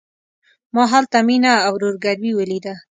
ما 0.73 0.83
هلته 0.93 1.17
مينه 1.27 1.51
او 1.65 1.71
ورور 1.75 1.93
ګلوي 2.03 2.31
وليده. 2.35 2.73